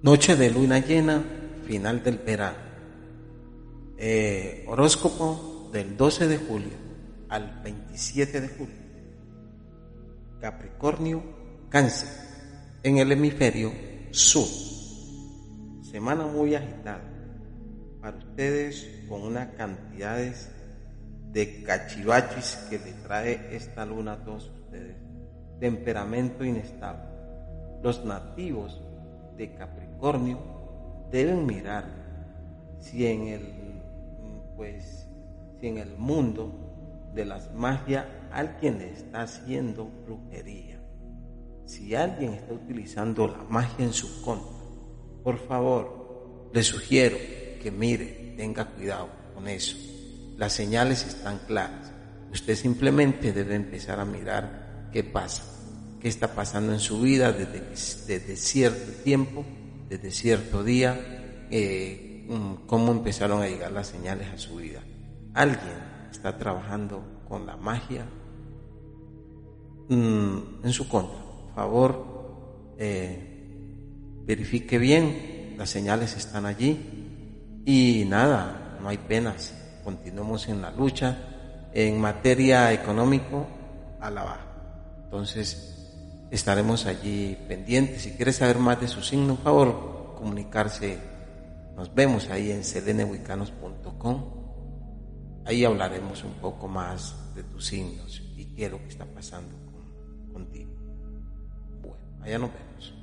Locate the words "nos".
91.76-91.94, 102.38-102.50